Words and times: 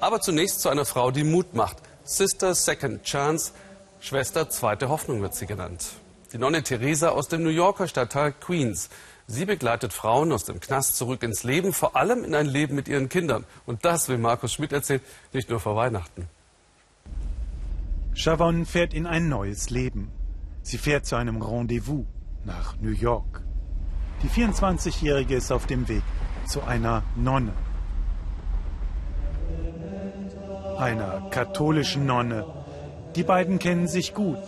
Aber 0.00 0.20
zunächst 0.20 0.60
zu 0.60 0.68
einer 0.68 0.84
Frau, 0.84 1.10
die 1.10 1.24
Mut 1.24 1.54
macht. 1.54 1.76
Sister 2.04 2.54
Second 2.54 3.02
Chance, 3.02 3.52
Schwester 4.00 4.48
Zweite 4.48 4.88
Hoffnung 4.88 5.20
wird 5.22 5.34
sie 5.34 5.46
genannt. 5.46 5.88
Die 6.32 6.38
Nonne 6.38 6.62
Theresa 6.62 7.10
aus 7.10 7.28
dem 7.28 7.42
New 7.42 7.48
Yorker 7.50 7.88
Stadtteil 7.88 8.32
Queens. 8.32 8.90
Sie 9.26 9.44
begleitet 9.44 9.92
Frauen 9.92 10.32
aus 10.32 10.44
dem 10.44 10.60
Knast 10.60 10.96
zurück 10.96 11.22
ins 11.22 11.42
Leben, 11.42 11.72
vor 11.72 11.96
allem 11.96 12.24
in 12.24 12.34
ein 12.34 12.46
Leben 12.46 12.74
mit 12.76 12.86
ihren 12.86 13.08
Kindern. 13.08 13.44
Und 13.66 13.84
das 13.84 14.08
will 14.08 14.18
Markus 14.18 14.52
Schmidt 14.52 14.72
erzählen, 14.72 15.00
nicht 15.32 15.50
nur 15.50 15.60
vor 15.60 15.74
Weihnachten. 15.74 16.28
Chavon 18.14 18.66
fährt 18.66 18.94
in 18.94 19.06
ein 19.06 19.28
neues 19.28 19.68
Leben. 19.70 20.10
Sie 20.62 20.78
fährt 20.78 21.06
zu 21.06 21.16
einem 21.16 21.42
Rendezvous 21.42 22.06
nach 22.44 22.76
New 22.80 22.90
York. 22.90 23.42
Die 24.22 24.28
24-Jährige 24.28 25.36
ist 25.36 25.52
auf 25.52 25.66
dem 25.66 25.88
Weg 25.88 26.02
zu 26.46 26.62
einer 26.62 27.02
Nonne. 27.16 27.52
Einer 30.78 31.28
katholischen 31.30 32.06
Nonne. 32.06 32.46
Die 33.16 33.24
beiden 33.24 33.58
kennen 33.58 33.88
sich 33.88 34.14
gut. 34.14 34.38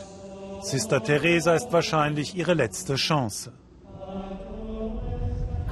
Sister 0.62 1.02
Teresa 1.02 1.54
ist 1.54 1.72
wahrscheinlich 1.72 2.36
ihre 2.36 2.54
letzte 2.54 2.94
Chance. 2.94 3.52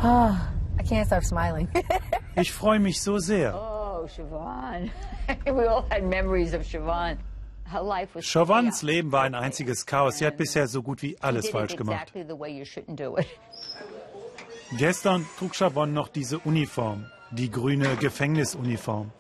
Oh, 0.02 0.30
I 0.78 0.83
can't 0.83 1.06
stop 1.06 1.24
smiling. 1.24 1.69
ich 2.36 2.52
freue 2.52 2.80
mich 2.80 3.00
so 3.00 3.19
sehr. 3.19 3.55
Oh, 3.55 4.06
Siobhan. 4.06 4.91
We 5.45 5.69
all 5.69 5.84
had 5.91 6.02
memories 6.02 6.55
of 6.55 6.64
Siobhan. 6.64 7.19
Leben 8.83 9.12
war 9.12 9.22
ein 9.22 9.34
einziges 9.34 9.84
Chaos. 9.84 10.19
Sie 10.19 10.27
hat 10.27 10.36
bisher 10.38 10.66
so 10.66 10.83
gut 10.83 11.02
wie 11.02 11.19
alles 11.20 11.50
falsch 11.50 11.77
gemacht. 11.77 12.12
Gestern 14.77 15.27
trug 15.38 15.55
Chavon 15.55 15.92
noch 15.92 16.09
diese 16.09 16.38
Uniform, 16.38 17.06
die 17.30 17.50
grüne 17.50 17.97
Gefängnisuniform. 17.97 19.12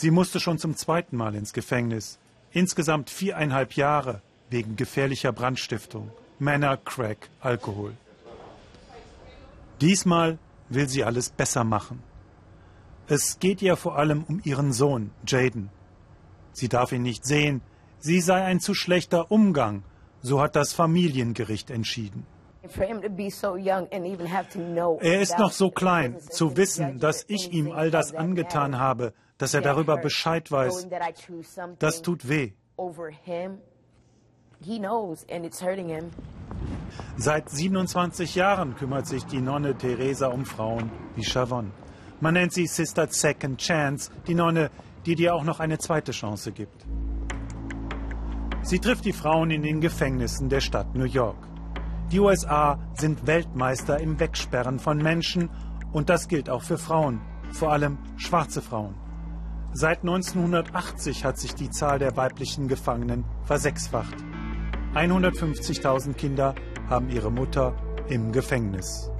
Sie 0.00 0.10
musste 0.10 0.40
schon 0.40 0.56
zum 0.56 0.76
zweiten 0.76 1.14
Mal 1.14 1.34
ins 1.34 1.52
Gefängnis. 1.52 2.18
Insgesamt 2.52 3.10
viereinhalb 3.10 3.74
Jahre 3.74 4.22
wegen 4.48 4.74
gefährlicher 4.74 5.30
Brandstiftung, 5.30 6.10
Männer, 6.38 6.78
Crack, 6.78 7.28
Alkohol. 7.40 7.92
Diesmal 9.82 10.38
will 10.70 10.88
sie 10.88 11.04
alles 11.04 11.28
besser 11.28 11.64
machen. 11.64 12.02
Es 13.08 13.40
geht 13.40 13.60
ihr 13.60 13.76
vor 13.76 13.98
allem 13.98 14.24
um 14.24 14.40
ihren 14.42 14.72
Sohn, 14.72 15.10
Jaden. 15.26 15.68
Sie 16.54 16.70
darf 16.70 16.92
ihn 16.92 17.02
nicht 17.02 17.26
sehen. 17.26 17.60
Sie 17.98 18.22
sei 18.22 18.42
ein 18.42 18.60
zu 18.60 18.72
schlechter 18.72 19.30
Umgang. 19.30 19.82
So 20.22 20.40
hat 20.40 20.56
das 20.56 20.72
Familiengericht 20.72 21.68
entschieden. 21.68 22.24
Er 25.00 25.20
ist 25.20 25.38
noch 25.38 25.52
so 25.52 25.70
klein, 25.70 26.18
zu 26.20 26.56
wissen, 26.56 26.98
dass 26.98 27.24
ich 27.28 27.52
ihm 27.52 27.72
all 27.72 27.90
das 27.90 28.14
angetan 28.14 28.78
habe, 28.78 29.14
dass 29.38 29.54
er 29.54 29.62
darüber 29.62 29.96
Bescheid 29.96 30.50
weiß, 30.50 30.88
das 31.78 32.02
tut 32.02 32.28
weh. 32.28 32.52
Seit 37.16 37.48
27 37.48 38.34
Jahren 38.34 38.76
kümmert 38.76 39.06
sich 39.06 39.24
die 39.24 39.40
Nonne 39.40 39.76
Teresa 39.76 40.26
um 40.26 40.44
Frauen 40.44 40.90
wie 41.14 41.24
Chavon. 41.24 41.72
Man 42.20 42.34
nennt 42.34 42.52
sie 42.52 42.66
Sister 42.66 43.06
Second 43.08 43.58
Chance, 43.58 44.10
die 44.26 44.34
Nonne, 44.34 44.70
die 45.06 45.14
dir 45.14 45.34
auch 45.34 45.44
noch 45.44 45.60
eine 45.60 45.78
zweite 45.78 46.12
Chance 46.12 46.52
gibt. 46.52 46.84
Sie 48.62 48.78
trifft 48.78 49.06
die 49.06 49.14
Frauen 49.14 49.50
in 49.50 49.62
den 49.62 49.80
Gefängnissen 49.80 50.50
der 50.50 50.60
Stadt 50.60 50.94
New 50.94 51.04
York. 51.04 51.49
Die 52.10 52.18
USA 52.18 52.76
sind 52.94 53.28
Weltmeister 53.28 54.00
im 54.00 54.18
Wegsperren 54.18 54.80
von 54.80 54.98
Menschen 54.98 55.48
und 55.92 56.08
das 56.08 56.26
gilt 56.26 56.50
auch 56.50 56.62
für 56.62 56.76
Frauen, 56.76 57.20
vor 57.52 57.70
allem 57.70 57.98
schwarze 58.16 58.60
Frauen. 58.62 58.96
Seit 59.72 60.00
1980 60.00 61.24
hat 61.24 61.38
sich 61.38 61.54
die 61.54 61.70
Zahl 61.70 62.00
der 62.00 62.16
weiblichen 62.16 62.66
Gefangenen 62.66 63.24
versechsfacht. 63.44 64.16
150.000 64.94 66.14
Kinder 66.14 66.56
haben 66.88 67.10
ihre 67.10 67.30
Mutter 67.30 67.76
im 68.08 68.32
Gefängnis. 68.32 69.12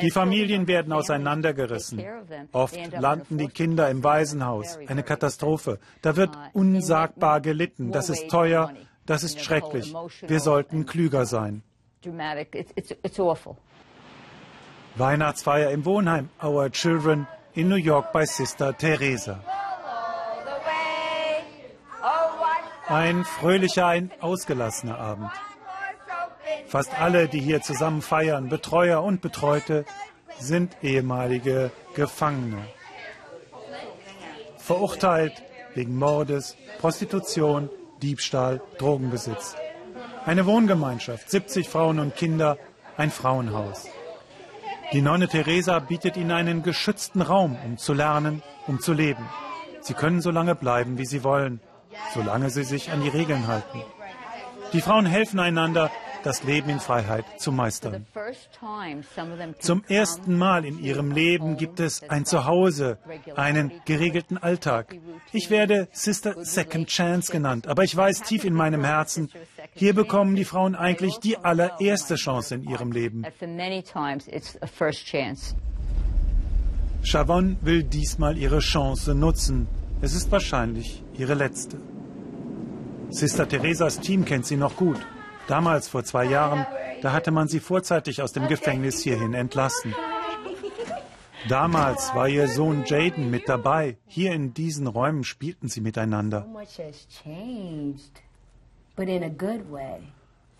Die 0.00 0.10
Familien 0.10 0.66
werden 0.66 0.92
auseinandergerissen. 0.92 2.02
Oft 2.52 2.78
landen 2.92 3.38
die 3.38 3.48
Kinder 3.48 3.90
im 3.90 4.04
Waisenhaus. 4.04 4.78
Eine 4.86 5.02
Katastrophe. 5.02 5.78
Da 6.02 6.16
wird 6.16 6.36
uh, 6.36 6.58
unsagbar 6.58 7.40
gelitten. 7.40 7.92
Das 7.92 8.08
ist 8.08 8.28
teuer. 8.28 8.72
Das 9.06 9.24
ist 9.24 9.40
schrecklich. 9.40 9.94
Wir 10.22 10.40
sollten 10.40 10.86
klüger 10.86 11.26
sein. 11.26 11.62
Weihnachtsfeier 14.96 15.70
im 15.70 15.84
Wohnheim 15.84 16.28
Our 16.42 16.70
Children 16.70 17.26
in 17.54 17.68
New 17.68 17.76
York 17.76 18.12
bei 18.12 18.26
Sister 18.26 18.76
Teresa. 18.76 19.40
Ein 22.88 23.24
fröhlicher, 23.24 23.86
ein 23.86 24.10
ausgelassener 24.20 24.98
Abend. 24.98 25.30
Fast 26.72 26.98
alle, 26.98 27.28
die 27.28 27.38
hier 27.38 27.60
zusammen 27.60 28.00
feiern, 28.00 28.48
Betreuer 28.48 29.02
und 29.04 29.20
Betreute, 29.20 29.84
sind 30.38 30.74
ehemalige 30.80 31.70
Gefangene. 31.94 32.64
Verurteilt 34.56 35.42
wegen 35.74 35.98
Mordes, 35.98 36.56
Prostitution, 36.78 37.68
Diebstahl, 38.00 38.62
Drogenbesitz. 38.78 39.54
Eine 40.24 40.46
Wohngemeinschaft, 40.46 41.30
70 41.30 41.68
Frauen 41.68 41.98
und 41.98 42.16
Kinder, 42.16 42.56
ein 42.96 43.10
Frauenhaus. 43.10 43.86
Die 44.94 45.02
Nonne 45.02 45.28
Teresa 45.28 45.78
bietet 45.78 46.16
ihnen 46.16 46.32
einen 46.32 46.62
geschützten 46.62 47.20
Raum, 47.20 47.58
um 47.66 47.76
zu 47.76 47.92
lernen, 47.92 48.42
um 48.66 48.80
zu 48.80 48.94
leben. 48.94 49.28
Sie 49.82 49.92
können 49.92 50.22
so 50.22 50.30
lange 50.30 50.54
bleiben, 50.54 50.96
wie 50.96 51.04
sie 51.04 51.22
wollen, 51.22 51.60
solange 52.14 52.48
sie 52.48 52.64
sich 52.64 52.90
an 52.90 53.02
die 53.02 53.10
Regeln 53.10 53.46
halten. 53.46 53.82
Die 54.72 54.80
Frauen 54.80 55.04
helfen 55.04 55.38
einander, 55.38 55.90
das 56.22 56.42
Leben 56.44 56.70
in 56.70 56.80
Freiheit 56.80 57.24
zu 57.38 57.52
meistern. 57.52 58.06
Zum 59.58 59.84
ersten 59.88 60.38
Mal 60.38 60.64
in 60.64 60.78
ihrem 60.78 61.10
Leben 61.10 61.56
gibt 61.56 61.80
es 61.80 62.02
ein 62.08 62.24
Zuhause, 62.24 62.98
einen 63.36 63.72
geregelten 63.84 64.38
Alltag. 64.38 64.96
Ich 65.32 65.50
werde 65.50 65.88
Sister 65.92 66.44
Second 66.44 66.88
Chance 66.88 67.32
genannt, 67.32 67.66
aber 67.66 67.84
ich 67.84 67.96
weiß 67.96 68.22
tief 68.22 68.44
in 68.44 68.54
meinem 68.54 68.84
Herzen, 68.84 69.30
hier 69.74 69.94
bekommen 69.94 70.36
die 70.36 70.44
Frauen 70.44 70.74
eigentlich 70.74 71.18
die 71.18 71.36
allererste 71.36 72.16
Chance 72.16 72.56
in 72.56 72.68
ihrem 72.68 72.92
Leben. 72.92 73.24
Chavon 77.04 77.56
will 77.62 77.82
diesmal 77.82 78.38
ihre 78.38 78.60
Chance 78.60 79.14
nutzen. 79.14 79.66
Es 80.00 80.14
ist 80.14 80.30
wahrscheinlich 80.30 81.02
ihre 81.18 81.34
letzte. 81.34 81.78
Sister 83.10 83.48
Theresas 83.48 84.00
Team 84.00 84.24
kennt 84.24 84.46
sie 84.46 84.56
noch 84.56 84.76
gut. 84.76 84.98
Damals, 85.48 85.88
vor 85.88 86.04
zwei 86.04 86.24
Jahren, 86.24 86.66
da 87.02 87.12
hatte 87.12 87.30
man 87.30 87.48
sie 87.48 87.60
vorzeitig 87.60 88.22
aus 88.22 88.32
dem 88.32 88.48
Gefängnis 88.48 89.02
hierhin 89.02 89.34
entlassen. 89.34 89.94
Damals 91.48 92.14
war 92.14 92.28
ihr 92.28 92.46
Sohn 92.46 92.84
Jaden 92.86 93.30
mit 93.30 93.48
dabei. 93.48 93.96
Hier 94.06 94.32
in 94.32 94.54
diesen 94.54 94.86
Räumen 94.86 95.24
spielten 95.24 95.68
sie 95.68 95.80
miteinander. 95.80 96.46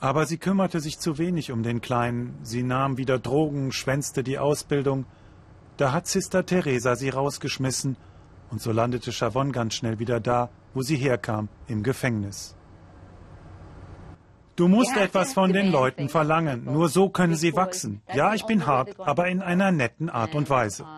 Aber 0.00 0.26
sie 0.26 0.38
kümmerte 0.38 0.80
sich 0.80 0.98
zu 0.98 1.18
wenig 1.18 1.52
um 1.52 1.62
den 1.62 1.80
Kleinen. 1.80 2.36
Sie 2.42 2.64
nahm 2.64 2.96
wieder 2.96 3.20
Drogen, 3.20 3.70
schwänzte 3.70 4.24
die 4.24 4.38
Ausbildung. 4.38 5.06
Da 5.76 5.92
hat 5.92 6.08
Sister 6.08 6.44
Teresa 6.44 6.96
sie 6.96 7.10
rausgeschmissen 7.10 7.96
und 8.50 8.60
so 8.60 8.72
landete 8.72 9.12
Chavon 9.12 9.52
ganz 9.52 9.74
schnell 9.74 9.98
wieder 10.00 10.18
da, 10.18 10.50
wo 10.74 10.82
sie 10.82 10.96
herkam, 10.96 11.48
im 11.68 11.82
Gefängnis. 11.82 12.56
Du 14.56 14.68
musst 14.68 14.96
etwas 14.96 15.32
von 15.32 15.52
den 15.52 15.72
Leuten 15.72 16.08
verlangen. 16.08 16.64
Nur 16.64 16.88
so 16.88 17.08
können 17.08 17.36
sie 17.36 17.54
wachsen. 17.54 18.02
Ja, 18.12 18.34
ich 18.34 18.44
bin 18.44 18.66
hart, 18.66 18.98
aber 18.98 19.28
in 19.28 19.42
einer 19.42 19.72
netten 19.72 20.10
Art 20.10 20.34
und 20.34 20.50
Weise. 20.50 20.84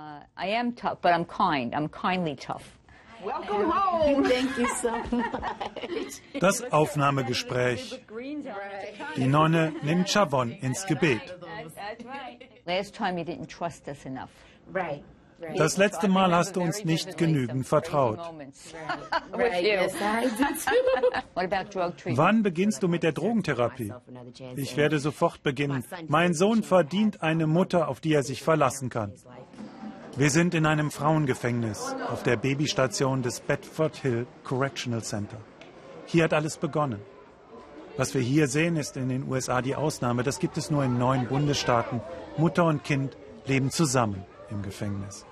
Das 6.40 6.72
Aufnahmegespräch. 6.72 8.02
Die 9.16 9.26
Nonne 9.26 9.72
nimmt 9.82 10.10
Chavon 10.10 10.50
ins 10.50 10.86
Gebet. 10.86 11.38
Das 15.56 15.76
letzte 15.76 16.08
Mal 16.08 16.34
hast 16.34 16.56
du 16.56 16.60
uns 16.60 16.84
nicht 16.84 17.16
genügend 17.16 17.66
vertraut. 17.66 18.18
Wann 22.06 22.42
beginnst 22.42 22.82
du 22.82 22.88
mit 22.88 23.02
der 23.02 23.12
Drogentherapie? 23.12 23.92
Ich 24.56 24.76
werde 24.76 24.98
sofort 24.98 25.42
beginnen. 25.42 25.84
Mein 26.08 26.34
Sohn 26.34 26.62
verdient 26.62 27.22
eine 27.22 27.46
Mutter, 27.46 27.88
auf 27.88 28.00
die 28.00 28.12
er 28.12 28.22
sich 28.22 28.42
verlassen 28.42 28.88
kann. 28.88 29.12
Wir 30.16 30.30
sind 30.30 30.54
in 30.54 30.64
einem 30.64 30.92
Frauengefängnis 30.92 31.94
auf 32.08 32.22
der 32.22 32.36
Babystation 32.36 33.22
des 33.22 33.40
Bedford 33.40 33.96
Hill 33.96 34.26
Correctional 34.44 35.02
Center. 35.02 35.38
Hier 36.06 36.24
hat 36.24 36.32
alles 36.32 36.56
begonnen. 36.56 37.00
Was 37.96 38.14
wir 38.14 38.20
hier 38.20 38.48
sehen, 38.48 38.76
ist 38.76 38.96
in 38.96 39.08
den 39.08 39.28
USA 39.28 39.62
die 39.62 39.74
Ausnahme. 39.74 40.22
Das 40.22 40.38
gibt 40.38 40.56
es 40.56 40.70
nur 40.70 40.84
in 40.84 40.98
neun 40.98 41.26
Bundesstaaten. 41.26 42.00
Mutter 42.36 42.64
und 42.64 42.84
Kind 42.84 43.16
leben 43.46 43.70
zusammen 43.70 44.24
im 44.50 44.62
Gefängnis. 44.62 45.26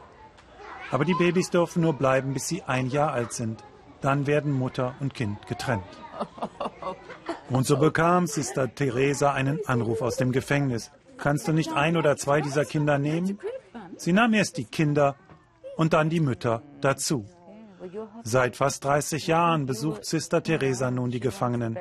Aber 0.93 1.07
die 1.07 1.15
Babys 1.15 1.51
dürfen 1.51 1.83
nur 1.83 1.95
bleiben, 1.95 2.35
bis 2.35 2.47
sie 2.47 2.63
ein 2.63 2.89
Jahr 2.89 3.13
alt 3.13 3.33
sind. 3.33 3.65
Dann 4.03 4.27
werden 4.27 4.53
Mutter 4.53 4.95
und 5.01 5.15
Kind 5.15 5.47
getrennt. 5.49 5.83
Und 7.51 7.67
so 7.67 7.77
bekam 7.77 8.27
Sister 8.27 8.75
Theresa 8.75 9.33
einen 9.33 9.59
Anruf 9.67 10.03
aus 10.03 10.17
dem 10.17 10.33
Gefängnis. 10.33 10.91
Kannst 11.19 11.49
du 11.49 11.53
nicht 11.53 11.73
ein 11.73 11.97
oder 11.97 12.17
zwei 12.17 12.41
dieser 12.41 12.65
Kinder 12.65 12.99
nehmen? 12.99 13.39
Sie 13.97 14.13
nahm 14.13 14.35
erst 14.35 14.57
die 14.57 14.65
Kinder 14.65 15.17
und 15.77 15.93
dann 15.93 16.11
die 16.11 16.21
Mütter 16.21 16.63
dazu. 16.81 17.27
Seit 18.23 18.57
fast 18.57 18.85
30 18.85 19.27
Jahren 19.27 19.67
besucht 19.67 20.05
Sister 20.05 20.43
Teresa 20.43 20.91
nun 20.91 21.11
die 21.11 21.21
Gefangenen. 21.21 21.79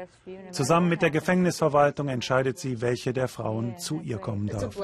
Zusammen 0.51 0.89
mit 0.89 1.01
der 1.01 1.11
Gefängnisverwaltung 1.11 2.07
entscheidet 2.09 2.57
sie, 2.59 2.81
welche 2.81 3.13
der 3.13 3.27
Frauen 3.27 3.77
zu 3.77 4.01
ihr 4.01 4.17
kommen 4.17 4.47
darf. 4.47 4.75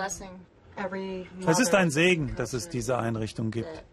Es 1.45 1.59
ist 1.59 1.73
ein 1.73 1.89
Segen, 1.89 2.35
dass 2.35 2.53
es 2.53 2.69
diese 2.69 2.97
Einrichtung 2.97 3.51
gibt. 3.51 3.83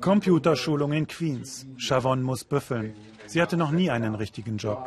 Computerschulung 0.00 0.92
in 0.92 1.06
Queens. 1.06 1.66
Chavon 1.76 2.22
muss 2.22 2.44
büffeln. 2.44 2.94
Sie 3.26 3.40
hatte 3.40 3.56
noch 3.56 3.70
nie 3.70 3.90
einen 3.90 4.14
richtigen 4.14 4.56
Job. 4.58 4.78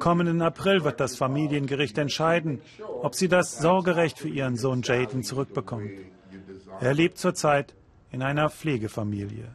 Kommenden 0.00 0.42
April 0.42 0.84
wird 0.84 1.00
das 1.00 1.16
Familiengericht 1.16 1.98
entscheiden, 1.98 2.60
ob 3.02 3.14
sie 3.14 3.28
das 3.28 3.58
Sorgerecht 3.58 4.18
für 4.18 4.28
ihren 4.28 4.56
Sohn 4.56 4.82
Jaden 4.82 5.22
zurückbekommt. 5.22 5.90
Er 6.80 6.94
lebt 6.94 7.18
zurzeit 7.18 7.74
in 8.10 8.22
einer 8.22 8.50
Pflegefamilie. 8.50 9.48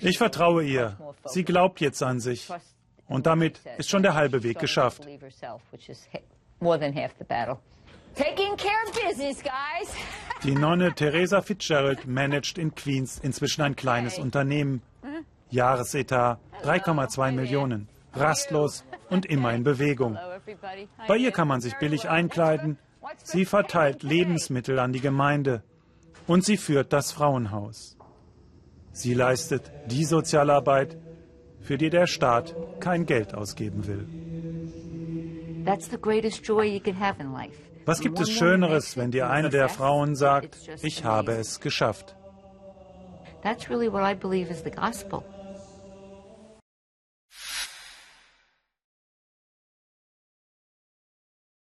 Ich 0.00 0.18
vertraue 0.18 0.64
ihr. 0.64 0.96
Sie 1.26 1.44
glaubt 1.44 1.80
jetzt 1.80 2.02
an 2.02 2.20
sich. 2.20 2.50
Und 3.06 3.26
damit 3.26 3.60
ist 3.76 3.90
schon 3.90 4.02
der 4.02 4.14
halbe 4.14 4.42
Weg 4.42 4.58
geschafft. 4.58 5.06
Die 10.44 10.54
Nonne 10.54 10.94
Teresa 10.94 11.42
Fitzgerald 11.42 12.06
managt 12.06 12.58
in 12.58 12.74
Queens 12.74 13.18
inzwischen 13.18 13.62
ein 13.62 13.76
kleines 13.76 14.18
Unternehmen. 14.18 14.82
Jahresetat 15.50 16.38
3,2 16.62 17.32
Millionen. 17.32 17.88
Rastlos 18.12 18.84
und 19.10 19.26
immer 19.26 19.52
in 19.52 19.64
Bewegung. 19.64 20.18
Bei 21.08 21.16
ihr 21.16 21.32
kann 21.32 21.48
man 21.48 21.60
sich 21.60 21.76
billig 21.76 22.08
einkleiden. 22.08 22.78
Sie 23.22 23.44
verteilt 23.44 24.02
Lebensmittel 24.02 24.78
an 24.78 24.92
die 24.92 25.00
Gemeinde. 25.00 25.62
Und 26.26 26.44
sie 26.44 26.56
führt 26.56 26.92
das 26.92 27.12
Frauenhaus. 27.12 27.96
Sie 28.92 29.14
leistet 29.14 29.70
die 29.86 30.04
Sozialarbeit, 30.04 30.96
für 31.60 31.78
die 31.78 31.90
der 31.90 32.06
Staat 32.06 32.54
kein 32.80 33.06
Geld 33.06 33.34
ausgeben 33.34 33.86
will. 33.86 34.06
Was 37.86 38.00
gibt 38.00 38.20
es 38.20 38.30
Schöneres, 38.30 38.96
wenn 38.96 39.10
dir 39.10 39.30
eine 39.30 39.48
der 39.50 39.68
Frauen 39.68 40.14
sagt, 40.14 40.56
ich 40.82 41.04
habe 41.04 41.32
es 41.32 41.60
geschafft? 41.60 42.16
That's 43.42 43.70
really 43.70 43.90
what 43.90 44.02
I 44.02 44.14
believe 44.14 44.50
is 44.50 44.62
the 44.62 44.70
gospel. 44.70 45.24